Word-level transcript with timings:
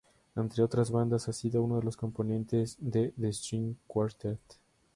Entre 0.35 0.63
otras 0.63 0.89
bandas, 0.89 1.29
ha 1.29 1.31
sido 1.31 1.61
uno 1.61 1.77
de 1.77 1.83
los 1.83 1.95
componentes 1.95 2.75
de 2.79 3.11
"The 3.19 3.31
String 3.31 3.75
Quartet 3.85 4.39